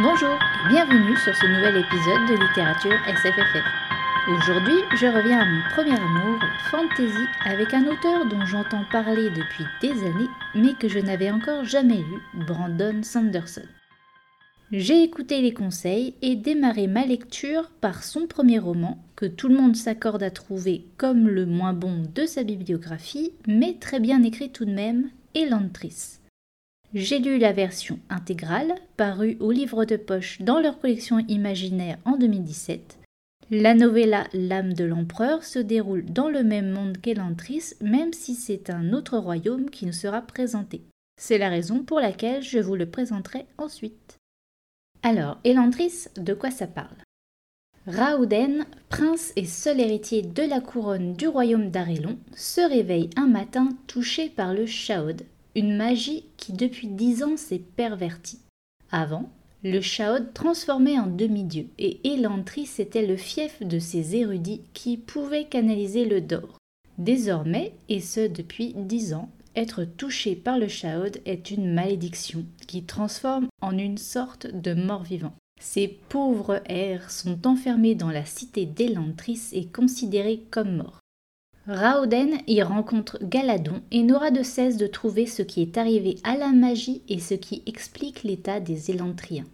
Bonjour 0.00 0.30
et 0.30 0.68
bienvenue 0.68 1.16
sur 1.16 1.34
ce 1.34 1.44
nouvel 1.46 1.78
épisode 1.78 2.28
de 2.28 2.40
littérature 2.40 2.96
SFFF. 3.08 3.64
Aujourd'hui, 4.28 4.76
je 4.94 5.06
reviens 5.06 5.40
à 5.40 5.44
mon 5.44 5.60
premier 5.70 5.98
amour, 5.98 6.38
fantasy, 6.70 7.26
avec 7.44 7.74
un 7.74 7.84
auteur 7.84 8.24
dont 8.26 8.46
j'entends 8.46 8.84
parler 8.92 9.28
depuis 9.30 9.64
des 9.82 9.90
années, 10.06 10.28
mais 10.54 10.74
que 10.74 10.86
je 10.86 11.00
n'avais 11.00 11.32
encore 11.32 11.64
jamais 11.64 11.96
lu, 11.96 12.22
Brandon 12.46 13.02
Sanderson. 13.02 13.66
J'ai 14.70 15.02
écouté 15.02 15.42
les 15.42 15.52
conseils 15.52 16.14
et 16.22 16.36
démarré 16.36 16.86
ma 16.86 17.04
lecture 17.04 17.68
par 17.80 18.04
son 18.04 18.28
premier 18.28 18.60
roman, 18.60 19.04
que 19.16 19.26
tout 19.26 19.48
le 19.48 19.56
monde 19.56 19.74
s'accorde 19.74 20.22
à 20.22 20.30
trouver 20.30 20.84
comme 20.96 21.26
le 21.26 21.44
moins 21.44 21.72
bon 21.72 22.04
de 22.14 22.24
sa 22.24 22.44
bibliographie, 22.44 23.32
mais 23.48 23.74
très 23.80 23.98
bien 23.98 24.22
écrit 24.22 24.50
tout 24.52 24.64
de 24.64 24.70
même, 24.70 25.10
Elantris. 25.34 26.20
J'ai 26.94 27.18
lu 27.18 27.36
la 27.36 27.52
version 27.52 27.98
intégrale, 28.08 28.74
parue 28.96 29.36
au 29.40 29.50
livre 29.50 29.84
de 29.84 29.96
poche 29.96 30.40
dans 30.40 30.58
leur 30.58 30.78
collection 30.80 31.18
imaginaire 31.28 31.98
en 32.06 32.16
2017. 32.16 32.98
La 33.50 33.74
novella 33.74 34.26
L'âme 34.32 34.72
de 34.72 34.84
l'empereur 34.84 35.44
se 35.44 35.58
déroule 35.58 36.06
dans 36.06 36.30
le 36.30 36.42
même 36.42 36.70
monde 36.70 36.96
qu'Elantris, 36.96 37.74
même 37.82 38.14
si 38.14 38.34
c'est 38.34 38.70
un 38.70 38.94
autre 38.94 39.18
royaume 39.18 39.68
qui 39.68 39.84
nous 39.84 39.92
sera 39.92 40.22
présenté. 40.22 40.80
C'est 41.20 41.36
la 41.36 41.50
raison 41.50 41.82
pour 41.82 42.00
laquelle 42.00 42.42
je 42.42 42.58
vous 42.58 42.74
le 42.74 42.86
présenterai 42.86 43.44
ensuite. 43.58 44.16
Alors, 45.02 45.38
Elantris, 45.44 46.06
de 46.16 46.32
quoi 46.32 46.50
ça 46.50 46.66
parle? 46.66 46.96
Raouden, 47.86 48.64
prince 48.88 49.32
et 49.36 49.44
seul 49.44 49.80
héritier 49.80 50.22
de 50.22 50.42
la 50.42 50.60
couronne 50.60 51.12
du 51.14 51.28
royaume 51.28 51.70
d'Arélon, 51.70 52.18
se 52.34 52.62
réveille 52.62 53.10
un 53.16 53.26
matin 53.26 53.68
touché 53.86 54.30
par 54.30 54.54
le 54.54 54.66
Chaod, 54.66 55.22
une 55.54 55.76
magie 55.76 56.24
qui 56.36 56.52
depuis 56.52 56.88
dix 56.88 57.22
ans 57.22 57.36
s'est 57.36 57.62
pervertie. 57.76 58.40
Avant, 58.90 59.30
le 59.64 59.80
Chaod 59.80 60.32
transformait 60.34 60.98
en 60.98 61.08
demi-dieu, 61.08 61.66
et 61.78 62.00
Elantris 62.04 62.70
était 62.78 63.06
le 63.06 63.16
fief 63.16 63.62
de 63.62 63.78
ces 63.78 64.14
érudits 64.14 64.62
qui 64.72 64.96
pouvaient 64.96 65.46
canaliser 65.46 66.04
le 66.04 66.20
Dor. 66.20 66.58
Désormais, 66.96 67.74
et 67.88 68.00
ce 68.00 68.28
depuis 68.28 68.74
dix 68.74 69.14
ans, 69.14 69.30
être 69.56 69.84
touché 69.84 70.36
par 70.36 70.58
le 70.58 70.68
Chaod 70.68 71.20
est 71.24 71.50
une 71.50 71.72
malédiction 71.72 72.44
qui 72.68 72.84
transforme 72.84 73.48
en 73.60 73.76
une 73.76 73.98
sorte 73.98 74.46
de 74.46 74.74
mort-vivant. 74.74 75.34
Ces 75.60 75.88
pauvres 76.08 76.62
airs 76.66 77.10
sont 77.10 77.46
enfermés 77.46 77.96
dans 77.96 78.10
la 78.10 78.24
cité 78.24 78.66
d'Elantris 78.66 79.48
et 79.52 79.66
considérés 79.66 80.44
comme 80.50 80.76
morts. 80.76 81.00
Raoden 81.68 82.38
y 82.46 82.62
rencontre 82.62 83.18
Galadon 83.22 83.82
et 83.90 84.02
n'aura 84.02 84.30
de 84.30 84.42
cesse 84.42 84.78
de 84.78 84.86
trouver 84.86 85.26
ce 85.26 85.42
qui 85.42 85.60
est 85.60 85.76
arrivé 85.76 86.16
à 86.24 86.38
la 86.38 86.48
magie 86.48 87.02
et 87.10 87.18
ce 87.18 87.34
qui 87.34 87.62
explique 87.66 88.22
l'état 88.22 88.58
des 88.58 88.90
Élantriens. 88.90 89.44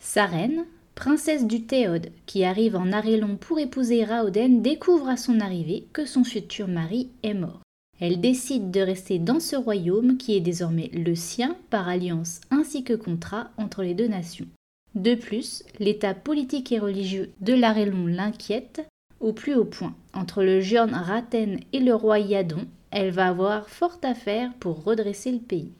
Sa 0.00 0.26
reine, 0.26 0.64
princesse 0.96 1.46
du 1.46 1.62
Théode, 1.62 2.10
qui 2.26 2.42
arrive 2.42 2.74
en 2.74 2.90
Arélon 2.90 3.36
pour 3.36 3.60
épouser 3.60 4.04
Raoden, 4.04 4.62
découvre 4.62 5.08
à 5.08 5.16
son 5.16 5.38
arrivée 5.38 5.84
que 5.92 6.06
son 6.06 6.24
futur 6.24 6.66
mari 6.66 7.08
est 7.22 7.34
mort. 7.34 7.60
Elle 8.00 8.20
décide 8.20 8.72
de 8.72 8.80
rester 8.80 9.20
dans 9.20 9.38
ce 9.38 9.54
royaume 9.54 10.16
qui 10.16 10.34
est 10.34 10.40
désormais 10.40 10.90
le 10.92 11.14
sien 11.14 11.56
par 11.70 11.88
alliance 11.88 12.40
ainsi 12.50 12.82
que 12.82 12.94
contrat 12.94 13.50
entre 13.58 13.84
les 13.84 13.94
deux 13.94 14.08
nations. 14.08 14.48
De 14.96 15.14
plus, 15.14 15.62
l'état 15.78 16.14
politique 16.14 16.72
et 16.72 16.80
religieux 16.80 17.30
de 17.40 17.54
l'Arélon 17.54 18.08
l'inquiète 18.08 18.88
au 19.20 19.32
plus 19.32 19.54
haut 19.54 19.64
point. 19.64 19.94
Entre 20.14 20.42
le 20.42 20.60
Giorn 20.60 20.92
Raten 20.92 21.60
et 21.72 21.80
le 21.80 21.94
roi 21.94 22.18
Yadon, 22.18 22.66
elle 22.90 23.10
va 23.10 23.28
avoir 23.28 23.68
fort 23.68 23.98
à 24.02 24.14
faire 24.14 24.52
pour 24.58 24.82
redresser 24.82 25.30
le 25.30 25.38
pays. 25.38 25.72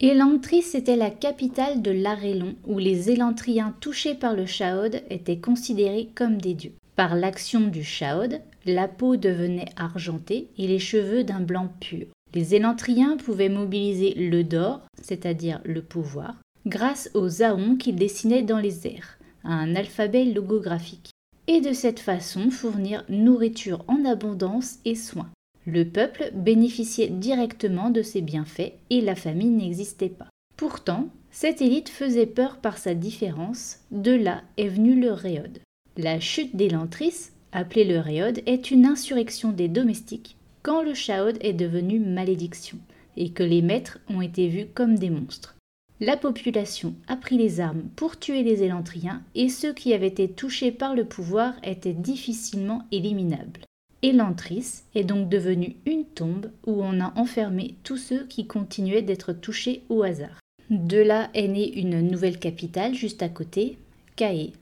Elantris 0.00 0.74
était 0.74 0.96
la 0.96 1.10
capitale 1.10 1.82
de 1.82 1.90
l'Arélon, 1.90 2.54
où 2.66 2.78
les 2.78 3.10
Élantriens 3.10 3.74
touchés 3.80 4.14
par 4.14 4.34
le 4.34 4.46
Chaod 4.46 5.02
étaient 5.08 5.38
considérés 5.38 6.08
comme 6.14 6.40
des 6.40 6.54
dieux. 6.54 6.74
Par 6.96 7.14
l'action 7.14 7.60
du 7.60 7.84
Chaod, 7.84 8.40
la 8.66 8.88
peau 8.88 9.16
devenait 9.16 9.70
argentée 9.76 10.48
et 10.58 10.66
les 10.66 10.78
cheveux 10.78 11.22
d'un 11.22 11.40
blanc 11.40 11.68
pur. 11.80 12.06
Les 12.34 12.54
Élantriens 12.54 13.16
pouvaient 13.16 13.48
mobiliser 13.48 14.14
le 14.14 14.42
dor, 14.42 14.80
c'est-à-dire 15.00 15.60
le 15.64 15.82
pouvoir, 15.82 16.34
grâce 16.66 17.10
aux 17.14 17.42
aons 17.42 17.76
qu'ils 17.76 17.96
dessinaient 17.96 18.42
dans 18.42 18.58
les 18.58 18.86
airs, 18.86 19.18
un 19.44 19.76
alphabet 19.76 20.24
logographique 20.24 21.13
et 21.46 21.60
de 21.60 21.72
cette 21.72 22.00
façon 22.00 22.50
fournir 22.50 23.04
nourriture 23.08 23.84
en 23.88 24.04
abondance 24.04 24.78
et 24.84 24.94
soins. 24.94 25.30
Le 25.66 25.84
peuple 25.84 26.30
bénéficiait 26.34 27.08
directement 27.08 27.90
de 27.90 28.02
ces 28.02 28.20
bienfaits 28.20 28.72
et 28.90 29.00
la 29.00 29.14
famine 29.14 29.56
n'existait 29.56 30.08
pas. 30.08 30.28
Pourtant, 30.56 31.08
cette 31.30 31.62
élite 31.62 31.88
faisait 31.88 32.26
peur 32.26 32.58
par 32.58 32.78
sa 32.78 32.94
différence, 32.94 33.78
de 33.90 34.12
là 34.12 34.42
est 34.56 34.68
venu 34.68 35.00
le 35.00 35.12
réode. 35.12 35.58
La 35.96 36.20
chute 36.20 36.54
d'Elantris, 36.54 37.30
appelée 37.52 37.84
le 37.84 37.98
réode, 37.98 38.42
est 38.46 38.70
une 38.70 38.86
insurrection 38.86 39.52
des 39.52 39.68
domestiques 39.68 40.36
quand 40.62 40.82
le 40.82 40.94
chaod 40.94 41.36
est 41.40 41.52
devenu 41.52 41.98
malédiction 41.98 42.78
et 43.16 43.30
que 43.30 43.42
les 43.42 43.62
maîtres 43.62 43.98
ont 44.08 44.22
été 44.22 44.48
vus 44.48 44.66
comme 44.74 44.98
des 44.98 45.10
monstres. 45.10 45.53
La 46.00 46.16
population 46.16 46.94
a 47.06 47.16
pris 47.16 47.36
les 47.36 47.60
armes 47.60 47.84
pour 47.94 48.18
tuer 48.18 48.42
les 48.42 48.64
Élantriens 48.64 49.22
et 49.36 49.48
ceux 49.48 49.72
qui 49.72 49.94
avaient 49.94 50.08
été 50.08 50.28
touchés 50.28 50.72
par 50.72 50.94
le 50.94 51.04
pouvoir 51.04 51.54
étaient 51.62 51.92
difficilement 51.92 52.82
éliminables. 52.90 53.60
Elantris 54.02 54.82
est 54.96 55.04
donc 55.04 55.28
devenue 55.28 55.76
une 55.86 56.04
tombe 56.04 56.50
où 56.66 56.82
on 56.82 57.00
a 57.00 57.12
enfermé 57.16 57.76
tous 57.84 57.96
ceux 57.96 58.26
qui 58.26 58.46
continuaient 58.46 59.02
d'être 59.02 59.32
touchés 59.32 59.84
au 59.88 60.02
hasard. 60.02 60.40
De 60.68 60.98
là 60.98 61.30
est 61.32 61.46
née 61.46 61.72
une 61.78 62.00
nouvelle 62.00 62.40
capitale 62.40 62.94
juste 62.94 63.22
à 63.22 63.28
côté, 63.28 63.78
Caé, 64.16 64.52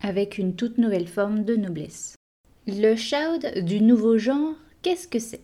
avec 0.00 0.38
une 0.38 0.56
toute 0.56 0.78
nouvelle 0.78 1.06
forme 1.08 1.44
de 1.44 1.54
noblesse. 1.54 2.16
Le 2.66 2.96
Shaud 2.96 3.62
du 3.62 3.80
nouveau 3.80 4.18
genre, 4.18 4.54
qu'est-ce 4.82 5.06
que 5.06 5.18
c'est? 5.20 5.42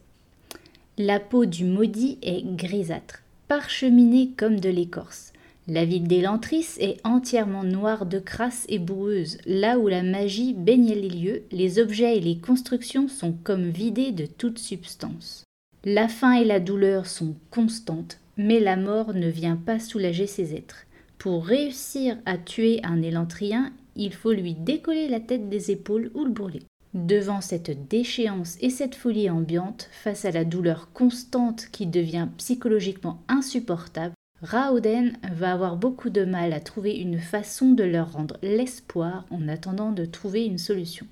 La 0.99 1.21
peau 1.21 1.47
du 1.47 1.65
maudit 1.65 2.19
est 2.23 2.45
grisâtre, 2.45 3.23
parcheminée 3.49 4.33
comme 4.37 4.59
de 4.59 4.71
l'écorce. 4.71 5.33
La 5.69 5.85
ville 5.85 6.07
d'Elantris 6.07 6.77
est 6.79 7.05
entièrement 7.05 7.65
noire 7.65 8.07
de 8.07 8.21
crasse 8.21 8.67
et 8.69 8.79
boueuse. 8.79 9.39
Là 9.47 9.81
où 9.81 9.89
la 9.89 10.05
magie 10.05 10.55
baigne 10.55 10.95
les 10.95 11.09
lieux, 11.09 11.43
les 11.51 11.81
objets 11.81 12.17
et 12.17 12.21
les 12.21 12.39
constructions 12.39 13.09
sont 13.09 13.33
comme 13.33 13.71
vidés 13.71 14.13
de 14.13 14.27
toute 14.27 14.61
substance. 14.61 15.43
La 15.85 16.07
faim 16.07 16.35
et 16.35 16.45
la 16.45 16.61
douleur 16.61 17.07
sont 17.07 17.35
constantes, 17.51 18.21
mais 18.37 18.61
la 18.61 18.77
mort 18.77 19.13
ne 19.13 19.29
vient 19.29 19.57
pas 19.57 19.81
soulager 19.81 20.29
ces 20.29 20.55
êtres. 20.55 20.87
Pour 21.19 21.45
réussir 21.45 22.17
à 22.27 22.39
tuer 22.39 22.81
un 22.85 23.03
élantrien, 23.03 23.73
il 23.97 24.13
faut 24.13 24.33
lui 24.33 24.55
décoller 24.55 25.09
la 25.09 25.21
tête 25.21 25.49
des 25.49 25.73
épaules 25.73 26.13
ou 26.15 26.25
le 26.25 26.31
brûler. 26.31 26.63
Devant 26.95 27.41
cette 27.41 27.89
déchéance 27.89 28.57
et 28.61 28.71
cette 28.71 28.95
folie 28.95 29.31
ambiante, 29.31 29.89
face 29.91 30.25
à 30.25 30.31
la 30.31 30.45
douleur 30.45 30.93
constante 30.93 31.67
qui 31.73 31.87
devient 31.87 32.29
psychologiquement 32.39 33.23
insupportable, 33.29 34.15
Raoden 34.43 35.15
va 35.33 35.53
avoir 35.53 35.77
beaucoup 35.77 36.11
de 36.11 36.25
mal 36.25 36.53
à 36.53 36.61
trouver 36.61 36.95
une 36.97 37.19
façon 37.19 37.73
de 37.73 37.85
leur 37.85 38.13
rendre 38.13 38.37
l'espoir 38.43 39.25
en 39.31 39.49
attendant 39.49 39.93
de 39.93 40.05
trouver 40.05 40.45
une 40.45 40.59
solution. 40.59 41.07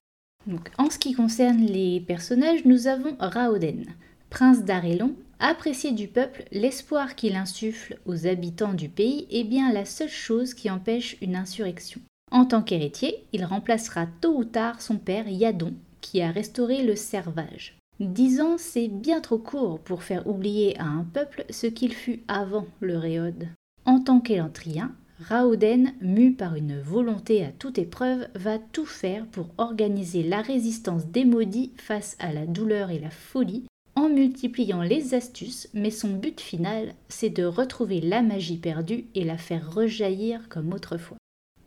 En 0.76 0.90
ce 0.90 0.98
qui 0.98 1.14
concerne 1.14 1.64
les 1.64 2.00
personnages, 2.00 2.66
nous 2.66 2.86
avons 2.86 3.16
Raoden, 3.18 3.86
prince 4.28 4.62
d'Arélon, 4.62 5.14
apprécié 5.38 5.92
du 5.92 6.06
peuple, 6.06 6.44
l'espoir 6.52 7.14
qu'il 7.14 7.34
insuffle 7.34 7.98
aux 8.04 8.26
habitants 8.26 8.74
du 8.74 8.90
pays 8.90 9.26
est 9.30 9.44
bien 9.44 9.72
la 9.72 9.86
seule 9.86 10.08
chose 10.08 10.52
qui 10.52 10.70
empêche 10.70 11.16
une 11.22 11.36
insurrection. 11.36 12.02
En 12.30 12.44
tant 12.44 12.62
qu'héritier, 12.62 13.24
il 13.32 13.44
remplacera 13.44 14.06
tôt 14.20 14.36
ou 14.36 14.44
tard 14.44 14.82
son 14.82 14.98
père 14.98 15.28
Yadon, 15.28 15.72
qui 16.02 16.20
a 16.20 16.30
restauré 16.30 16.82
le 16.82 16.94
servage. 16.96 17.78
Dix 18.00 18.40
ans, 18.40 18.56
c'est 18.58 18.88
bien 18.88 19.20
trop 19.20 19.38
court 19.38 19.78
pour 19.78 20.02
faire 20.02 20.26
oublier 20.26 20.78
à 20.80 20.84
un 20.84 21.04
peuple 21.04 21.44
ce 21.50 21.68
qu'il 21.68 21.94
fut 21.94 22.22
avant 22.26 22.66
le 22.80 22.98
Réode. 22.98 23.48
En 23.84 24.00
tant 24.00 24.18
qu'élantrien, 24.18 24.92
Raoden, 25.20 25.92
mu 26.00 26.32
par 26.32 26.56
une 26.56 26.80
volonté 26.80 27.44
à 27.44 27.52
toute 27.52 27.78
épreuve, 27.78 28.26
va 28.34 28.58
tout 28.58 28.84
faire 28.84 29.26
pour 29.26 29.50
organiser 29.58 30.24
la 30.24 30.42
résistance 30.42 31.06
des 31.06 31.24
maudits 31.24 31.72
face 31.76 32.16
à 32.18 32.32
la 32.32 32.46
douleur 32.46 32.90
et 32.90 32.98
la 32.98 33.10
folie, 33.10 33.64
en 33.94 34.08
multipliant 34.08 34.82
les 34.82 35.14
astuces, 35.14 35.68
mais 35.72 35.92
son 35.92 36.14
but 36.14 36.40
final, 36.40 36.94
c'est 37.08 37.30
de 37.30 37.44
retrouver 37.44 38.00
la 38.00 38.22
magie 38.22 38.56
perdue 38.56 39.04
et 39.14 39.22
la 39.22 39.38
faire 39.38 39.72
rejaillir 39.72 40.48
comme 40.48 40.72
autrefois. 40.72 41.16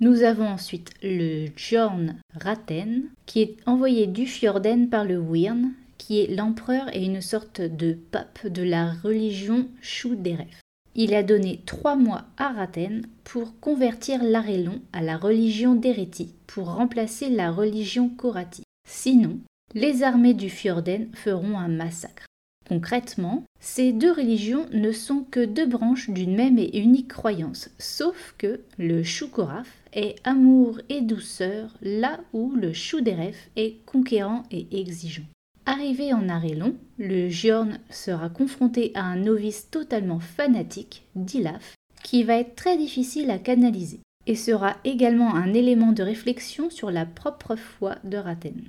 Nous 0.02 0.24
avons 0.24 0.48
ensuite 0.48 0.92
le 1.02 1.48
Jorn 1.56 2.16
Raten, 2.34 3.04
qui 3.26 3.42
est 3.42 3.58
envoyé 3.66 4.08
du 4.08 4.28
Fjorden 4.28 4.90
par 4.90 5.06
le 5.06 5.18
Wyrn, 5.18 5.72
qui 6.08 6.22
est 6.22 6.34
l'empereur 6.34 6.96
et 6.96 7.04
une 7.04 7.20
sorte 7.20 7.60
de 7.60 7.92
pape 7.92 8.48
de 8.48 8.64
la 8.64 8.94
religion 8.94 9.68
Shu-Deref. 9.82 10.62
Il 10.96 11.14
a 11.14 11.22
donné 11.22 11.60
trois 11.66 11.98
mois 11.98 12.24
à 12.38 12.54
Raten 12.54 13.06
pour 13.26 13.60
convertir 13.60 14.24
l'Arélon 14.24 14.80
à 14.94 15.02
la 15.02 15.18
religion 15.18 15.76
d'Erethi, 15.76 16.34
pour 16.48 16.74
remplacer 16.74 17.28
la 17.28 17.52
religion 17.52 18.08
Korati. 18.08 18.64
Sinon, 18.88 19.40
les 19.74 20.02
armées 20.02 20.34
du 20.34 20.50
Fjorden 20.50 21.10
feront 21.14 21.58
un 21.58 21.68
massacre. 21.68 22.26
Concrètement, 22.70 23.44
ces 23.60 23.92
deux 23.92 24.14
religions 24.14 24.66
ne 24.72 24.94
sont 24.94 25.26
que 25.30 25.44
deux 25.44 25.68
branches 25.68 26.10
d'une 26.10 26.38
même 26.38 26.58
et 26.58 26.80
unique 26.80 27.10
croyance, 27.10 27.70
sauf 27.80 28.34
que 28.38 28.62
le 28.78 29.04
Shukoraf 29.04 29.68
est 29.92 30.16
amour 30.24 30.80
et 30.88 31.02
douceur, 31.02 31.76
là 31.82 32.22
où 32.32 32.54
le 32.56 32.72
Shuderef 32.72 33.50
est 33.58 33.86
conquérant 33.86 34.44
et 34.52 34.68
exigeant. 34.72 35.26
Arrivé 35.70 36.14
en 36.14 36.30
Arélon, 36.30 36.78
le 36.98 37.28
Giorn 37.28 37.80
sera 37.90 38.30
confronté 38.30 38.94
à 38.96 39.04
un 39.04 39.18
novice 39.18 39.70
totalement 39.70 40.22
fanatique, 40.22 41.04
Dilaf, 41.18 41.76
qui 42.06 42.24
va 42.24 42.38
être 42.38 42.56
très 42.56 42.78
difficile 42.78 43.30
à 43.30 43.38
canaliser, 43.38 44.00
et 44.28 44.36
sera 44.36 44.78
également 44.86 45.36
un 45.36 45.54
élément 45.54 45.92
de 45.92 46.04
réflexion 46.04 46.70
sur 46.70 46.90
la 46.90 47.06
propre 47.06 47.58
foi 47.58 47.98
de 48.06 48.16
Raten. 48.16 48.64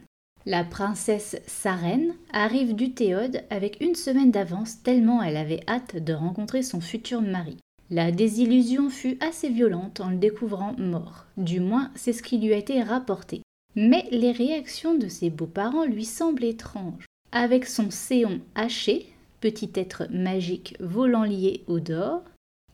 La 0.45 0.65
princesse 0.65 1.41
Sarène 1.47 2.15
arrive 2.33 2.75
du 2.75 2.91
Théode 2.95 3.45
avec 3.49 3.81
une 3.81 3.95
semaine 3.95 4.33
d'avance 4.33 4.83
tellement 4.83 5.23
elle 5.23 5.37
avait 5.37 5.63
hâte 5.69 6.03
de 6.03 6.15
rencontrer 6.15 6.65
son 6.65 6.81
futur 6.81 7.23
mari. 7.23 7.59
La 7.91 8.11
désillusion 8.11 8.91
fut 8.91 9.19
assez 9.21 9.51
violente 9.51 10.01
en 10.01 10.11
le 10.11 10.17
découvrant 10.17 10.75
mort, 10.77 11.27
du 11.37 11.61
moins 11.61 11.93
c'est 11.95 12.13
ce 12.13 12.25
qui 12.25 12.39
lui 12.39 12.53
a 12.53 12.57
été 12.57 12.83
rapporté. 12.83 13.43
Mais 13.81 14.09
les 14.11 14.33
réactions 14.33 14.97
de 14.97 15.07
ses 15.07 15.31
beaux-parents 15.31 15.85
lui 15.85 16.05
semblent 16.05 16.43
étranges. 16.43 17.07
Avec 17.31 17.65
son 17.65 17.93
séon 17.93 18.41
haché, 18.57 19.07
petit 19.41 19.71
être 19.77 20.09
magique 20.11 20.75
volant 20.81 21.23
lié 21.23 21.63
au 21.69 21.79
dehors, 21.79 22.25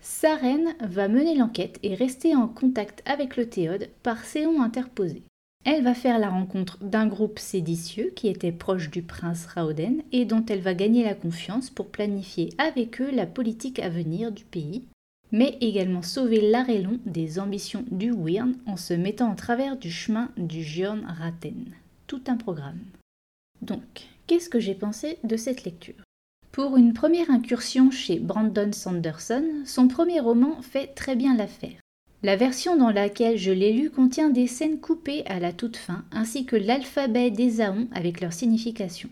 Sarène 0.00 0.74
va 0.80 1.08
mener 1.08 1.34
l'enquête 1.36 1.78
et 1.82 1.94
rester 1.94 2.34
en 2.34 2.48
contact 2.48 3.02
avec 3.04 3.36
le 3.36 3.50
Théode 3.50 3.90
par 4.02 4.24
séon 4.24 4.62
interposé. 4.62 5.22
Elle 5.66 5.84
va 5.84 5.92
faire 5.92 6.18
la 6.18 6.30
rencontre 6.30 6.82
d'un 6.82 7.06
groupe 7.06 7.38
séditieux 7.38 8.10
qui 8.16 8.28
était 8.28 8.50
proche 8.50 8.88
du 8.88 9.02
prince 9.02 9.44
Raoden 9.44 10.00
et 10.10 10.24
dont 10.24 10.46
elle 10.48 10.62
va 10.62 10.72
gagner 10.72 11.04
la 11.04 11.14
confiance 11.14 11.68
pour 11.68 11.88
planifier 11.88 12.48
avec 12.56 13.02
eux 13.02 13.10
la 13.10 13.26
politique 13.26 13.78
à 13.78 13.90
venir 13.90 14.32
du 14.32 14.44
pays, 14.44 14.86
mais 15.34 15.58
également 15.60 16.02
sauver 16.02 16.40
l'Arélon 16.48 17.00
des 17.06 17.40
ambitions 17.40 17.84
du 17.90 18.12
Wyrn 18.12 18.54
en 18.66 18.76
se 18.76 18.94
mettant 18.94 19.32
en 19.32 19.34
travers 19.34 19.76
du 19.76 19.90
chemin 19.90 20.30
du 20.36 20.62
Giorn 20.62 21.04
Raten. 21.04 21.72
Tout 22.06 22.22
un 22.28 22.36
programme. 22.36 22.78
Donc, 23.60 24.06
qu'est-ce 24.28 24.48
que 24.48 24.60
j'ai 24.60 24.76
pensé 24.76 25.18
de 25.24 25.36
cette 25.36 25.64
lecture? 25.64 26.04
Pour 26.52 26.76
une 26.76 26.92
première 26.92 27.32
incursion 27.32 27.90
chez 27.90 28.20
Brandon 28.20 28.70
Sanderson, 28.70 29.44
son 29.64 29.88
premier 29.88 30.20
roman 30.20 30.62
fait 30.62 30.94
très 30.94 31.16
bien 31.16 31.36
l'affaire. 31.36 31.80
La 32.22 32.36
version 32.36 32.76
dans 32.76 32.90
laquelle 32.90 33.36
je 33.36 33.50
l'ai 33.50 33.72
lu 33.72 33.90
contient 33.90 34.30
des 34.30 34.46
scènes 34.46 34.78
coupées 34.78 35.26
à 35.26 35.40
la 35.40 35.52
toute 35.52 35.76
fin, 35.76 36.04
ainsi 36.12 36.46
que 36.46 36.54
l'alphabet 36.54 37.32
des 37.32 37.60
Aons 37.60 37.88
avec 37.92 38.20
leur 38.20 38.32
signification. 38.32 39.10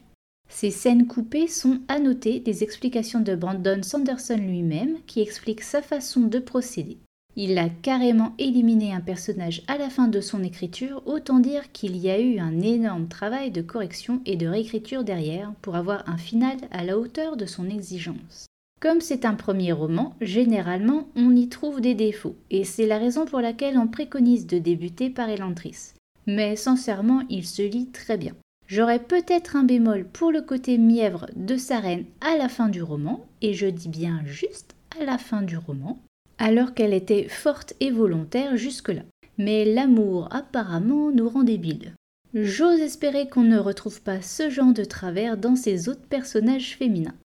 Ces 0.55 0.71
scènes 0.71 1.07
coupées 1.07 1.49
sont 1.49 1.81
annotées 1.89 2.39
des 2.39 2.63
explications 2.63 3.21
de 3.21 3.35
Brandon 3.35 3.83
Sanderson 3.83 4.37
lui-même, 4.37 4.97
qui 5.07 5.21
explique 5.21 5.63
sa 5.63 5.81
façon 5.81 6.21
de 6.21 6.39
procéder. 6.39 6.99
Il 7.37 7.57
a 7.57 7.71
carrément 7.71 8.35
éliminé 8.39 8.93
un 8.93 9.01
personnage 9.01 9.63
à 9.67 9.79
la 9.79 9.89
fin 9.89 10.09
de 10.09 10.21
son 10.21 10.45
écriture, 10.45 11.03
autant 11.07 11.41
dire 11.41 11.73
qu'il 11.73 11.97
y 11.97 12.11
a 12.11 12.21
eu 12.21 12.39
un 12.39 12.61
énorme 12.61 13.09
travail 13.09 13.51
de 13.51 13.63
correction 13.63 14.21
et 14.27 14.37
de 14.37 14.47
réécriture 14.47 15.05
derrière 15.05 15.53
pour 15.63 15.75
avoir 15.75 16.07
un 16.07 16.19
final 16.19 16.59
à 16.71 16.85
la 16.85 16.99
hauteur 16.99 17.39
de 17.39 17.47
son 17.47 17.71
exigence. 17.71 18.47
Comme 18.79 19.01
c'est 19.01 19.25
un 19.25 19.35
premier 19.35 19.73
roman, 19.73 20.15
généralement 20.21 21.09
on 21.17 21.35
y 21.35 21.49
trouve 21.49 21.81
des 21.81 21.95
défauts, 21.95 22.37
et 22.51 22.65
c'est 22.65 22.87
la 22.87 22.99
raison 22.99 23.25
pour 23.25 23.41
laquelle 23.41 23.79
on 23.79 23.89
préconise 23.89 24.47
de 24.47 24.59
débuter 24.59 25.09
par 25.09 25.31
Elantris. 25.31 25.95
Mais 26.27 26.57
sincèrement, 26.57 27.23
il 27.31 27.47
se 27.47 27.63
lit 27.63 27.89
très 27.89 28.19
bien. 28.19 28.35
J'aurais 28.75 29.01
peut-être 29.01 29.55
un 29.55 29.65
bémol 29.65 30.07
pour 30.07 30.33
le 30.33 30.41
côté 30.41 30.79
mièvre 30.79 31.27
de 31.37 31.59
sa 31.59 31.79
reine 31.79 32.07
à 32.23 32.39
la 32.39 32.49
fin 32.49 32.71
du 32.71 32.83
roman, 32.83 33.27
et 33.43 33.53
je 33.53 33.67
dis 33.67 33.91
bien 33.91 34.23
juste 34.25 34.75
à 34.99 35.05
la 35.05 35.19
fin 35.19 35.43
du 35.43 35.59
roman, 35.59 36.01
alors 36.39 36.73
qu'elle 36.73 36.95
était 36.95 37.29
forte 37.29 37.75
et 37.81 37.91
volontaire 37.91 38.57
jusque-là. 38.57 39.03
Mais 39.37 39.67
l'amour 39.67 40.27
apparemment 40.31 41.11
nous 41.11 41.29
rend 41.29 41.43
débiles. 41.43 41.93
J'ose 42.33 42.81
espérer 42.81 43.29
qu'on 43.29 43.43
ne 43.43 43.59
retrouve 43.59 44.01
pas 44.01 44.23
ce 44.23 44.49
genre 44.49 44.73
de 44.73 44.85
travers 44.85 45.37
dans 45.37 45.55
ces 45.55 45.91
autres 45.91 46.09
personnages 46.09 46.75
féminins. 46.75 47.19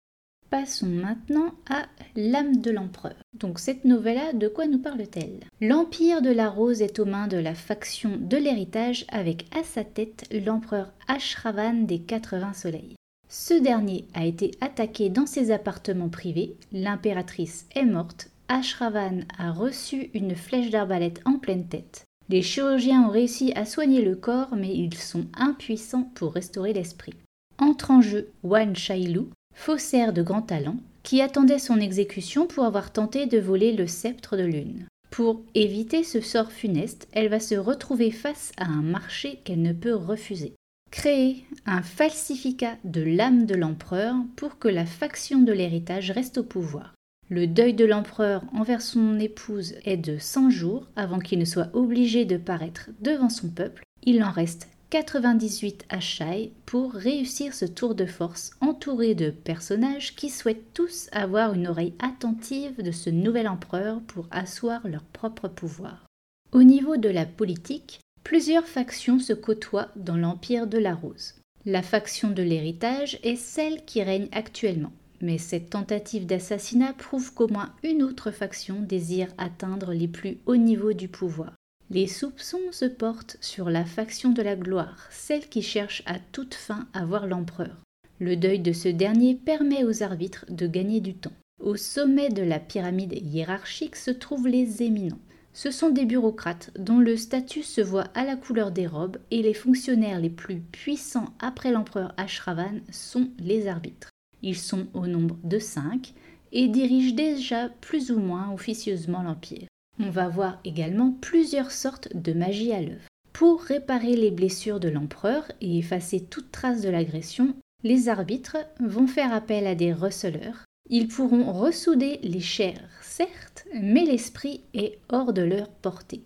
Passons 0.54 0.86
maintenant 0.86 1.52
à 1.68 1.86
L'âme 2.14 2.58
de 2.58 2.70
l'empereur. 2.70 3.16
Donc 3.36 3.58
cette 3.58 3.84
novella, 3.84 4.32
de 4.32 4.46
quoi 4.46 4.68
nous 4.68 4.78
parle-t-elle? 4.78 5.40
L'empire 5.60 6.22
de 6.22 6.30
la 6.30 6.48
rose 6.48 6.80
est 6.80 7.00
aux 7.00 7.04
mains 7.04 7.26
de 7.26 7.36
la 7.36 7.56
faction 7.56 8.16
de 8.16 8.36
l'héritage 8.36 9.04
avec 9.08 9.46
à 9.52 9.64
sa 9.64 9.82
tête 9.82 10.26
l'empereur 10.30 10.92
Ashravan 11.08 11.86
des 11.86 11.98
80 11.98 12.52
soleils. 12.52 12.94
Ce 13.28 13.54
dernier 13.54 14.04
a 14.14 14.26
été 14.26 14.52
attaqué 14.60 15.08
dans 15.08 15.26
ses 15.26 15.50
appartements 15.50 16.08
privés, 16.08 16.54
l'impératrice 16.70 17.66
est 17.74 17.84
morte, 17.84 18.30
Ashravan 18.46 19.22
a 19.36 19.50
reçu 19.50 20.08
une 20.14 20.36
flèche 20.36 20.70
d'arbalète 20.70 21.20
en 21.24 21.32
pleine 21.32 21.66
tête. 21.66 22.04
Les 22.28 22.42
chirurgiens 22.42 23.08
ont 23.08 23.10
réussi 23.10 23.52
à 23.56 23.64
soigner 23.64 24.02
le 24.02 24.14
corps, 24.14 24.54
mais 24.54 24.72
ils 24.72 24.94
sont 24.94 25.26
impuissants 25.34 26.08
pour 26.14 26.32
restaurer 26.32 26.72
l'esprit. 26.72 27.14
Entre 27.58 27.90
en 27.90 28.00
jeu 28.00 28.30
Wan 28.44 28.76
Shailu, 28.76 29.30
faussaire 29.54 30.12
de 30.12 30.22
grand 30.22 30.42
talent, 30.42 30.76
qui 31.02 31.20
attendait 31.20 31.58
son 31.58 31.80
exécution 31.80 32.46
pour 32.46 32.64
avoir 32.64 32.92
tenté 32.92 33.26
de 33.26 33.38
voler 33.38 33.72
le 33.72 33.86
sceptre 33.86 34.36
de 34.36 34.44
lune. 34.44 34.86
Pour 35.10 35.42
éviter 35.54 36.02
ce 36.02 36.20
sort 36.20 36.50
funeste, 36.50 37.06
elle 37.12 37.28
va 37.28 37.38
se 37.38 37.54
retrouver 37.54 38.10
face 38.10 38.52
à 38.56 38.64
un 38.64 38.82
marché 38.82 39.38
qu'elle 39.44 39.62
ne 39.62 39.72
peut 39.72 39.94
refuser. 39.94 40.54
Créer 40.90 41.44
un 41.66 41.82
falsificat 41.82 42.76
de 42.84 43.02
l'âme 43.02 43.46
de 43.46 43.54
l'empereur 43.54 44.16
pour 44.36 44.58
que 44.58 44.68
la 44.68 44.86
faction 44.86 45.40
de 45.40 45.52
l'héritage 45.52 46.10
reste 46.10 46.38
au 46.38 46.44
pouvoir. 46.44 46.94
Le 47.30 47.46
deuil 47.46 47.74
de 47.74 47.84
l'empereur 47.84 48.42
envers 48.52 48.82
son 48.82 49.18
épouse 49.18 49.74
est 49.84 49.96
de 49.96 50.18
100 50.18 50.50
jours 50.50 50.88
avant 50.94 51.18
qu'il 51.18 51.38
ne 51.38 51.44
soit 51.44 51.70
obligé 51.72 52.24
de 52.24 52.36
paraître 52.36 52.90
devant 53.00 53.30
son 53.30 53.48
peuple. 53.48 53.82
Il 54.02 54.22
en 54.22 54.30
reste 54.30 54.68
98 54.94 55.86
à 55.88 55.98
Shai 55.98 56.52
pour 56.66 56.92
réussir 56.92 57.52
ce 57.52 57.64
tour 57.64 57.96
de 57.96 58.06
force 58.06 58.52
entouré 58.60 59.16
de 59.16 59.30
personnages 59.30 60.14
qui 60.14 60.30
souhaitent 60.30 60.72
tous 60.72 61.08
avoir 61.10 61.54
une 61.54 61.66
oreille 61.66 61.94
attentive 61.98 62.80
de 62.80 62.92
ce 62.92 63.10
nouvel 63.10 63.48
empereur 63.48 64.00
pour 64.02 64.28
asseoir 64.30 64.86
leur 64.86 65.02
propre 65.02 65.48
pouvoir. 65.48 66.06
Au 66.52 66.62
niveau 66.62 66.96
de 66.96 67.08
la 67.08 67.26
politique, 67.26 67.98
plusieurs 68.22 68.68
factions 68.68 69.18
se 69.18 69.32
côtoient 69.32 69.88
dans 69.96 70.16
l'empire 70.16 70.68
de 70.68 70.78
la 70.78 70.94
rose. 70.94 71.34
La 71.66 71.82
faction 71.82 72.30
de 72.30 72.44
l'héritage 72.44 73.18
est 73.24 73.34
celle 73.34 73.84
qui 73.84 74.00
règne 74.00 74.28
actuellement, 74.30 74.92
mais 75.20 75.38
cette 75.38 75.70
tentative 75.70 76.24
d'assassinat 76.24 76.92
prouve 76.92 77.34
qu'au 77.34 77.48
moins 77.48 77.74
une 77.82 78.04
autre 78.04 78.30
faction 78.30 78.80
désire 78.80 79.34
atteindre 79.38 79.92
les 79.92 80.06
plus 80.06 80.38
hauts 80.46 80.54
niveaux 80.54 80.92
du 80.92 81.08
pouvoir. 81.08 81.52
Les 81.90 82.06
soupçons 82.06 82.72
se 82.72 82.86
portent 82.86 83.36
sur 83.40 83.68
la 83.68 83.84
faction 83.84 84.30
de 84.30 84.42
la 84.42 84.56
gloire, 84.56 85.06
celle 85.10 85.48
qui 85.48 85.60
cherche 85.60 86.02
à 86.06 86.18
toute 86.18 86.54
fin 86.54 86.88
à 86.94 87.04
voir 87.04 87.26
l'empereur. 87.26 87.76
Le 88.20 88.36
deuil 88.36 88.60
de 88.60 88.72
ce 88.72 88.88
dernier 88.88 89.34
permet 89.34 89.84
aux 89.84 90.02
arbitres 90.02 90.46
de 90.48 90.66
gagner 90.66 91.00
du 91.00 91.14
temps. 91.14 91.32
Au 91.62 91.76
sommet 91.76 92.30
de 92.30 92.42
la 92.42 92.58
pyramide 92.58 93.12
hiérarchique 93.12 93.96
se 93.96 94.10
trouvent 94.10 94.48
les 94.48 94.82
éminents. 94.82 95.20
Ce 95.52 95.70
sont 95.70 95.90
des 95.90 96.04
bureaucrates 96.04 96.70
dont 96.78 96.98
le 96.98 97.16
statut 97.16 97.62
se 97.62 97.80
voit 97.80 98.08
à 98.14 98.24
la 98.24 98.36
couleur 98.36 98.72
des 98.72 98.86
robes 98.86 99.18
et 99.30 99.42
les 99.42 99.54
fonctionnaires 99.54 100.20
les 100.20 100.30
plus 100.30 100.60
puissants 100.60 101.32
après 101.38 101.70
l'empereur 101.70 102.12
Ashravan 102.16 102.80
sont 102.90 103.28
les 103.38 103.68
arbitres. 103.68 104.10
Ils 104.42 104.58
sont 104.58 104.88
au 104.94 105.06
nombre 105.06 105.38
de 105.44 105.58
cinq 105.58 106.14
et 106.50 106.66
dirigent 106.68 107.14
déjà 107.14 107.68
plus 107.68 108.10
ou 108.10 108.18
moins 108.18 108.52
officieusement 108.52 109.22
l'empire. 109.22 109.68
On 110.00 110.10
va 110.10 110.28
voir 110.28 110.58
également 110.64 111.12
plusieurs 111.20 111.70
sortes 111.70 112.14
de 112.16 112.32
magie 112.32 112.72
à 112.72 112.80
l'œuvre. 112.80 113.08
Pour 113.32 113.62
réparer 113.62 114.16
les 114.16 114.30
blessures 114.30 114.80
de 114.80 114.88
l'empereur 114.88 115.44
et 115.60 115.78
effacer 115.78 116.20
toute 116.20 116.52
trace 116.52 116.82
de 116.82 116.88
l'agression, 116.88 117.54
les 117.82 118.08
arbitres 118.08 118.58
vont 118.80 119.06
faire 119.06 119.32
appel 119.32 119.66
à 119.66 119.74
des 119.74 119.92
receleurs. 119.92 120.64
Ils 120.90 121.08
pourront 121.08 121.52
ressouder 121.52 122.18
les 122.22 122.40
chairs, 122.40 122.88
certes, 123.02 123.66
mais 123.74 124.04
l'esprit 124.04 124.62
est 124.74 124.98
hors 125.08 125.32
de 125.32 125.42
leur 125.42 125.68
portée. 125.68 126.22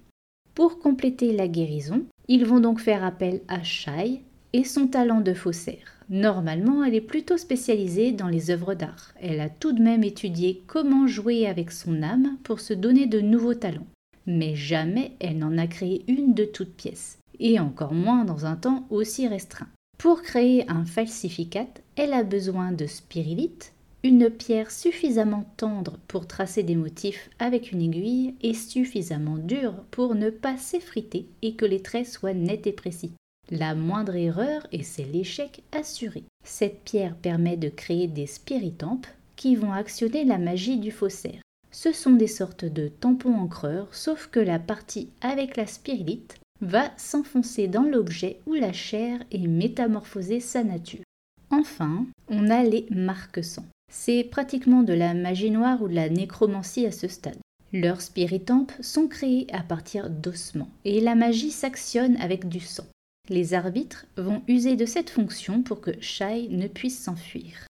Pour 0.55 0.79
compléter 0.79 1.33
la 1.33 1.47
guérison, 1.47 2.05
ils 2.27 2.45
vont 2.45 2.61
donc 2.61 2.81
faire 2.81 3.05
appel 3.05 3.43
à 3.49 3.63
Shai 3.63 4.23
et 4.53 4.65
son 4.65 4.87
talent 4.87 5.21
de 5.21 5.35
faussaire. 5.35 5.99
Normalement, 6.11 6.85
elle 6.85 6.95
est 6.95 7.03
plutôt 7.03 7.37
spécialisée 7.37 8.13
dans 8.13 8.29
les 8.29 8.51
œuvres 8.51 8.75
d'art. 8.75 9.13
Elle 9.21 9.41
a 9.41 9.51
tout 9.51 9.73
de 9.73 9.83
même 9.83 10.05
étudié 10.05 10.63
comment 10.67 11.07
jouer 11.07 11.47
avec 11.47 11.71
son 11.71 12.03
âme 12.03 12.39
pour 12.45 12.61
se 12.61 12.73
donner 12.73 13.07
de 13.07 13.21
nouveaux 13.21 13.55
talents. 13.55 13.87
Mais 14.27 14.55
jamais 14.55 15.13
elle 15.21 15.39
n'en 15.39 15.59
a 15.59 15.67
créé 15.67 16.05
une 16.09 16.35
de 16.35 16.45
toutes 16.45 16.75
pièces, 16.75 17.19
et 17.39 17.61
encore 17.61 17.95
moins 17.95 18.25
dans 18.25 18.47
un 18.47 18.57
temps 18.57 18.87
aussi 18.91 19.29
restreint. 19.29 19.69
Pour 19.99 20.23
créer 20.23 20.65
un 20.71 20.85
falsificat, 20.85 21.67
elle 21.97 22.13
a 22.13 22.23
besoin 22.23 22.73
de 22.73 22.87
spirilite, 22.87 23.73
une 24.05 24.31
pierre 24.31 24.71
suffisamment 24.71 25.45
tendre 25.57 25.99
pour 26.07 26.27
tracer 26.27 26.63
des 26.63 26.77
motifs 26.77 27.31
avec 27.39 27.73
une 27.73 27.83
aiguille 27.83 28.35
et 28.43 28.55
suffisamment 28.55 29.37
dure 29.37 29.75
pour 29.91 30.15
ne 30.15 30.31
pas 30.31 30.57
s'effriter 30.57 31.27
et 31.43 31.55
que 31.55 31.65
les 31.65 31.83
traits 31.83 32.07
soient 32.07 32.33
nets 32.33 32.67
et 32.67 32.73
précis. 32.73 33.13
La 33.51 33.75
moindre 33.75 34.15
erreur 34.15 34.67
et 34.73 34.83
c'est 34.83 35.05
l'échec 35.05 35.63
assuré. 35.73 36.25
Cette 36.45 36.85
pierre 36.85 37.15
permet 37.15 37.57
de 37.57 37.71
créer 37.71 38.07
des 38.07 38.27
spiritampes 38.27 39.07
qui 39.37 39.57
vont 39.57 39.73
actionner 39.73 40.25
la 40.25 40.39
magie 40.39 40.79
du 40.79 40.91
faussaire. 40.91 41.41
Ce 41.71 41.93
sont 41.93 42.13
des 42.13 42.27
sortes 42.27 42.65
de 42.65 42.89
tampons 42.89 43.35
encreurs, 43.35 43.95
sauf 43.95 44.27
que 44.27 44.41
la 44.41 44.59
partie 44.59 45.09
avec 45.21 45.57
la 45.57 45.67
spirite 45.67 46.39
va 46.61 46.91
s'enfoncer 46.97 47.69
dans 47.69 47.83
l'objet 47.83 48.41
où 48.47 48.55
la 48.55 48.73
chair 48.73 49.21
est 49.31 49.47
métamorphosée 49.47 50.41
sa 50.41 50.65
nature. 50.65 51.05
Enfin, 51.51 52.07
on 52.29 52.51
a 52.51 52.63
les 52.65 52.87
marques-sang. 52.91 53.65
C'est 53.91 54.25
pratiquement 54.25 54.83
de 54.83 54.93
la 54.93 55.15
magie 55.15 55.51
noire 55.51 55.81
ou 55.83 55.89
de 55.89 55.95
la 55.95 56.11
nécromancie 56.11 56.85
à 56.85 56.93
ce 56.93 57.09
stade. 57.09 57.39
Leurs 57.73 58.01
spiritampes 58.01 58.73
sont 58.81 59.09
créés 59.09 59.47
à 59.53 59.63
partir 59.63 60.11
d'ossements 60.11 60.71
et 60.85 61.01
la 61.01 61.15
magie 61.15 61.51
s'actionne 61.51 62.17
avec 62.17 62.49
du 62.49 62.61
sang. 62.61 62.85
Les 63.29 63.55
arbitres 63.55 64.07
vont 64.17 64.43
user 64.49 64.77
de 64.77 64.87
cette 64.87 65.11
fonction 65.11 65.63
pour 65.63 65.81
que 65.81 65.91
Shai 66.01 66.49
ne 66.49 66.67
puisse 66.67 66.99
s'enfuir. 66.99 67.67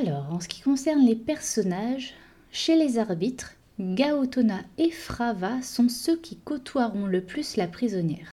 Alors, 0.00 0.32
en 0.32 0.40
ce 0.40 0.48
qui 0.48 0.60
concerne 0.60 1.04
les 1.04 1.16
personnages, 1.16 2.14
chez 2.52 2.76
les 2.76 2.98
arbitres, 2.98 3.54
Gaotona 3.80 4.60
et 4.78 4.90
Frava 4.90 5.60
sont 5.62 5.88
ceux 5.88 6.16
qui 6.16 6.36
côtoieront 6.36 7.06
le 7.06 7.22
plus 7.22 7.56
la 7.56 7.66
prisonnière. 7.66 8.30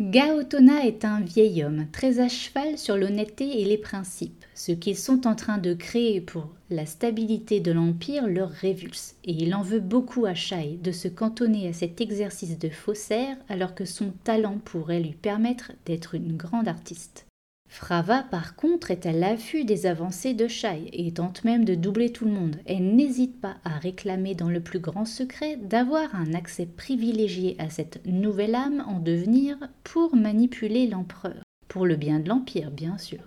Gaotona 0.00 0.86
est 0.86 1.04
un 1.04 1.20
vieil 1.20 1.62
homme, 1.62 1.86
très 1.92 2.18
à 2.18 2.28
cheval 2.28 2.76
sur 2.78 2.96
l'honnêteté 2.96 3.60
et 3.60 3.64
les 3.64 3.78
principes. 3.78 4.44
Ce 4.52 4.72
qu'ils 4.72 4.98
sont 4.98 5.24
en 5.24 5.36
train 5.36 5.58
de 5.58 5.72
créer 5.72 6.20
pour 6.20 6.48
la 6.68 6.84
stabilité 6.84 7.60
de 7.60 7.70
l'Empire 7.70 8.26
leur 8.26 8.50
révulse, 8.50 9.14
et 9.22 9.30
il 9.30 9.54
en 9.54 9.62
veut 9.62 9.78
beaucoup 9.78 10.26
à 10.26 10.34
Shai 10.34 10.80
de 10.82 10.90
se 10.90 11.06
cantonner 11.06 11.68
à 11.68 11.72
cet 11.72 12.00
exercice 12.00 12.58
de 12.58 12.70
faussaire 12.70 13.36
alors 13.48 13.76
que 13.76 13.84
son 13.84 14.12
talent 14.24 14.58
pourrait 14.64 14.98
lui 14.98 15.12
permettre 15.14 15.70
d'être 15.86 16.16
une 16.16 16.36
grande 16.36 16.66
artiste. 16.66 17.26
Frava, 17.74 18.22
par 18.30 18.54
contre, 18.54 18.92
est 18.92 19.04
à 19.04 19.10
l'affût 19.10 19.64
des 19.64 19.86
avancées 19.86 20.32
de 20.32 20.46
Shai 20.46 20.90
et 20.92 21.10
tente 21.10 21.42
même 21.42 21.64
de 21.64 21.74
doubler 21.74 22.12
tout 22.12 22.24
le 22.24 22.30
monde. 22.30 22.54
Elle 22.66 22.94
n'hésite 22.94 23.40
pas 23.40 23.56
à 23.64 23.70
réclamer 23.70 24.36
dans 24.36 24.48
le 24.48 24.60
plus 24.60 24.78
grand 24.78 25.04
secret 25.04 25.56
d'avoir 25.56 26.14
un 26.14 26.34
accès 26.34 26.66
privilégié 26.66 27.56
à 27.58 27.70
cette 27.70 28.06
nouvelle 28.06 28.54
âme 28.54 28.84
en 28.86 29.00
devenir 29.00 29.58
pour 29.82 30.14
manipuler 30.14 30.86
l'empereur. 30.86 31.42
Pour 31.66 31.84
le 31.84 31.96
bien 31.96 32.20
de 32.20 32.28
l'Empire, 32.28 32.70
bien 32.70 32.96
sûr. 32.96 33.18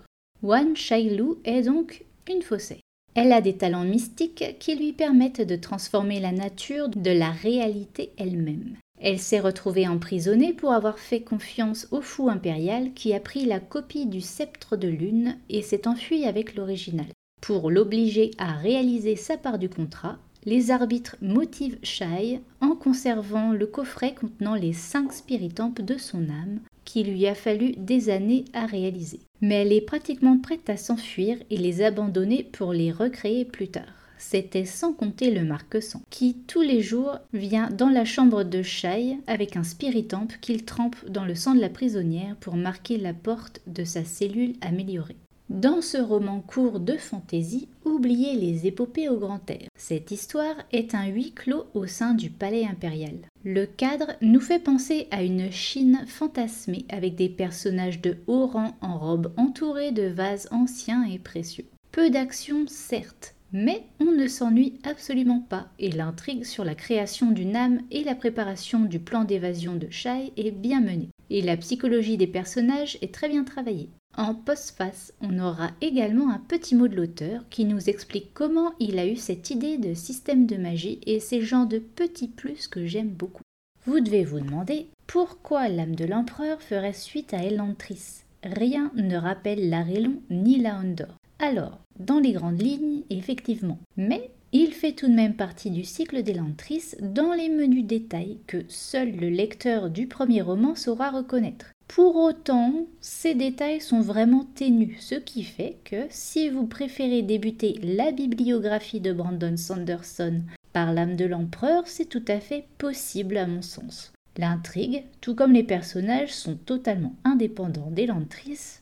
Wan 0.42 0.78
Shailu 0.78 1.36
est 1.44 1.64
donc 1.64 2.06
une 2.32 2.42
faussaire. 2.42 2.80
Elle 3.16 3.34
a 3.34 3.42
des 3.42 3.58
talents 3.58 3.84
mystiques 3.84 4.56
qui 4.60 4.76
lui 4.76 4.94
permettent 4.94 5.46
de 5.46 5.58
transformer 5.58 6.22
la 6.22 6.32
nature 6.32 6.88
de 6.88 7.12
la 7.12 7.32
réalité 7.32 8.14
elle-même. 8.18 8.78
Elle 9.00 9.20
s'est 9.20 9.40
retrouvée 9.40 9.88
emprisonnée 9.88 10.54
pour 10.54 10.74
avoir 10.74 10.98
fait 10.98 11.22
confiance 11.22 11.88
au 11.92 12.02
fou 12.02 12.30
impérial 12.30 12.94
qui 12.94 13.14
a 13.14 13.20
pris 13.20 13.46
la 13.46 13.60
copie 13.60 14.08
du 14.08 14.22
sceptre 14.22 14.76
de 14.76 14.88
lune 14.88 15.38
et 15.50 15.62
s'est 15.62 15.88
enfui 15.88 16.26
avec 16.26 16.56
l'original. 16.56 17.08
Pour 17.42 17.70
l'obliger 17.70 18.32
à 18.40 18.54
réaliser 18.54 19.16
sa 19.16 19.38
part 19.38 19.60
du 19.60 19.70
contrat, 19.70 20.18
les 20.46 20.72
arbitres 20.72 21.18
motivent 21.22 21.78
Shai 21.84 22.42
en 22.62 22.76
conservant 22.76 23.52
le 23.52 23.68
coffret 23.68 24.16
contenant 24.16 24.56
les 24.56 24.74
cinq 24.74 25.14
spiritampes 25.14 25.82
de 25.82 25.98
son 25.98 26.30
âme, 26.30 26.62
qui 26.86 27.04
lui 27.04 27.28
a 27.28 27.36
fallu 27.36 27.74
des 27.74 28.10
années 28.10 28.46
à 28.54 28.66
réaliser. 28.66 29.20
Mais 29.42 29.56
elle 29.62 29.74
est 29.74 29.82
pratiquement 29.82 30.40
prête 30.40 30.70
à 30.70 30.78
s'enfuir 30.78 31.38
et 31.50 31.58
les 31.58 31.84
abandonner 31.84 32.44
pour 32.44 32.74
les 32.74 32.92
recréer 32.92 33.46
plus 33.46 33.68
tard 33.68 33.97
c'était 34.18 34.66
sans 34.66 34.94
compter 34.94 35.32
le 35.32 35.44
marquesang, 35.44 36.02
qui 36.10 36.36
tous 36.48 36.62
les 36.62 36.82
jours 36.82 37.18
vient 37.34 37.70
dans 37.70 37.90
la 37.90 38.06
chambre 38.06 38.44
de 38.44 38.62
Shai 38.62 39.18
avec 39.28 39.58
un 39.58 39.64
spiritampe 39.64 40.34
qu'il 40.42 40.66
trempe 40.66 40.96
dans 41.10 41.26
le 41.26 41.36
sang 41.36 41.56
de 41.56 41.62
la 41.62 41.70
prisonnière 41.70 42.36
pour 42.40 42.56
marquer 42.56 42.98
la 42.98 43.14
porte 43.14 43.62
de 43.68 43.84
sa 43.84 44.04
cellule 44.04 44.56
améliorée. 44.62 45.18
Dans 45.50 45.82
ce 45.82 45.98
roman 45.98 46.42
court 46.42 46.82
de 46.82 46.98
fantaisie, 46.98 47.70
oubliez 47.86 48.36
les 48.36 48.68
épopées 48.68 49.08
au 49.08 49.18
grand 49.18 49.50
air. 49.50 49.70
Cette 49.78 50.12
histoire 50.12 50.56
est 50.74 50.94
un 50.94 51.06
huis 51.08 51.32
clos 51.32 51.68
au 51.74 51.88
sein 51.88 52.14
du 52.14 52.30
palais 52.30 52.66
impérial. 52.66 53.16
Le 53.46 53.66
cadre 53.66 54.12
nous 54.22 54.42
fait 54.42 54.60
penser 54.60 55.08
à 55.10 55.24
une 55.24 55.50
Chine 55.50 56.04
fantasmée 56.06 56.84
avec 56.90 57.16
des 57.16 57.30
personnages 57.30 58.02
de 58.02 58.18
haut 58.28 58.48
rang 58.48 58.76
en 58.82 59.00
robe 59.00 59.32
entourés 59.38 59.94
de 59.94 60.08
vases 60.08 60.50
anciens 60.52 61.06
et 61.06 61.18
précieux. 61.18 61.66
Peu 61.94 62.10
d'action, 62.10 62.66
certes, 62.68 63.34
mais 63.52 63.84
on 64.00 64.12
ne 64.12 64.28
s'ennuie 64.28 64.80
absolument 64.84 65.40
pas 65.40 65.68
et 65.80 65.92
l'intrigue 65.92 66.44
sur 66.44 66.64
la 66.64 66.76
création 66.76 67.32
d'une 67.32 67.56
âme 67.56 67.82
et 67.92 68.04
la 68.04 68.16
préparation 68.16 68.82
du 68.82 69.00
plan 69.00 69.24
d'évasion 69.24 69.76
de 69.76 69.88
Shai 69.90 70.34
est 70.38 70.52
bien 70.52 70.82
menée. 70.82 71.10
Et 71.30 71.42
la 71.42 71.58
psychologie 71.58 72.18
des 72.18 72.28
personnages 72.28 72.98
est 73.02 73.14
très 73.14 73.30
bien 73.30 73.44
travaillée. 73.44 73.90
En 74.18 74.34
postface, 74.34 75.14
on 75.22 75.38
aura 75.38 75.72
également 75.82 76.32
un 76.32 76.40
petit 76.40 76.76
mot 76.76 76.88
de 76.88 76.96
l'auteur 76.96 77.44
qui 77.50 77.66
nous 77.66 77.90
explique 77.90 78.34
comment 78.34 78.74
il 78.80 78.98
a 78.98 79.06
eu 79.06 79.16
cette 79.16 79.52
idée 79.52 79.78
de 79.78 79.94
système 79.94 80.48
de 80.48 80.58
magie 80.58 81.00
et 81.06 81.20
ces 81.20 81.42
genres 81.42 81.68
de 81.68 81.78
petits 81.78 82.28
plus 82.28 82.68
que 82.68 82.86
j'aime 82.86 83.10
beaucoup. 83.10 83.44
Vous 83.86 84.00
devez 84.00 84.24
vous 84.24 84.40
demander 84.40 84.88
pourquoi 85.06 85.70
l'âme 85.70 85.96
de 85.96 86.06
l'empereur 86.06 86.62
ferait 86.62 86.94
suite 86.94 87.34
à 87.34 87.44
Elantris. 87.44 88.24
Rien 88.44 88.92
ne 88.96 89.18
rappelle 89.18 89.70
l'Arélon 89.70 90.22
ni 90.30 90.60
la 90.60 90.80
Hondor. 90.80 91.16
Alors, 91.40 91.80
dans 92.00 92.20
les 92.20 92.32
grandes 92.32 92.62
lignes, 92.62 93.04
effectivement. 93.10 93.80
Mais 93.96 94.32
il 94.54 94.74
fait 94.74 94.94
tout 94.94 95.08
de 95.08 95.14
même 95.14 95.36
partie 95.36 95.72
du 95.72 95.84
cycle 95.84 96.24
d'Elantris 96.24 96.96
dans 97.02 97.34
les 97.34 97.50
menus 97.50 97.86
détails 97.86 98.38
que 98.48 98.64
seul 98.70 99.12
le 99.12 99.30
lecteur 99.30 99.90
du 99.90 100.08
premier 100.08 100.42
roman 100.42 100.74
saura 100.76 101.12
reconnaître. 101.12 101.72
Pour 101.88 102.16
autant, 102.18 102.86
ces 103.02 103.34
détails 103.34 103.82
sont 103.82 104.02
vraiment 104.02 104.46
ténus, 104.56 105.00
ce 105.00 105.16
qui 105.16 105.44
fait 105.44 105.78
que 105.84 106.06
si 106.10 106.50
vous 106.50 106.66
préférez 106.66 107.22
débuter 107.22 107.80
la 107.82 108.12
bibliographie 108.12 109.00
de 109.00 109.14
Brandon 109.14 109.56
Sanderson 109.58 110.42
par 110.74 110.94
l'âme 110.94 111.16
de 111.16 111.26
l'empereur, 111.26 111.84
c'est 111.86 112.06
tout 112.10 112.26
à 112.28 112.40
fait 112.40 112.66
possible 112.78 113.38
à 113.38 113.48
mon 113.48 113.62
sens. 113.62 114.12
L'intrigue, 114.38 115.04
tout 115.22 115.34
comme 115.34 115.54
les 115.54 115.64
personnages, 115.64 116.34
sont 116.34 116.56
totalement 116.56 117.16
indépendants 117.24 117.90
d'Elantris. 117.90 118.80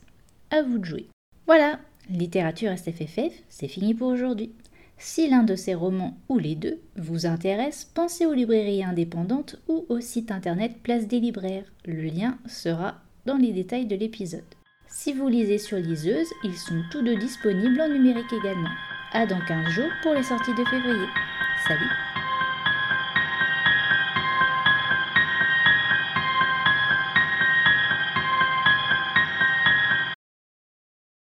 À 0.50 0.62
vous 0.62 0.78
de 0.78 0.84
jouer. 0.84 1.06
Voilà, 1.46 1.78
Littérature 2.08 2.72
SFFF, 2.76 3.32
c'est 3.48 3.68
fini 3.68 3.94
pour 3.94 4.08
aujourd'hui. 4.08 4.52
Si 4.98 5.28
l'un 5.28 5.42
de 5.42 5.56
ces 5.56 5.74
romans 5.74 6.16
ou 6.28 6.38
les 6.38 6.54
deux 6.54 6.80
vous 6.96 7.26
intéresse, 7.26 7.90
pensez 7.94 8.26
aux 8.26 8.32
librairies 8.32 8.84
indépendantes 8.84 9.56
ou 9.68 9.84
au 9.88 10.00
site 10.00 10.30
internet 10.30 10.76
Place 10.82 11.06
des 11.06 11.20
libraires. 11.20 11.64
Le 11.84 12.02
lien 12.02 12.38
sera 12.46 12.94
dans 13.26 13.36
les 13.36 13.52
détails 13.52 13.86
de 13.86 13.96
l'épisode. 13.96 14.44
Si 14.88 15.12
vous 15.12 15.28
lisez 15.28 15.58
sur 15.58 15.78
liseuse, 15.78 16.28
ils 16.44 16.56
sont 16.56 16.80
tous 16.90 17.02
deux 17.02 17.16
disponibles 17.16 17.80
en 17.80 17.88
numérique 17.88 18.32
également. 18.32 18.70
À 19.12 19.26
dans 19.26 19.40
15 19.40 19.68
jours 19.70 19.90
pour 20.02 20.14
les 20.14 20.22
sorties 20.22 20.54
de 20.54 20.64
février. 20.64 21.06
Salut 21.66 22.05